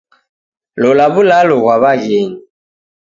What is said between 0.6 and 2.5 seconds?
Lola w'ulalo ghwa w'aghenyi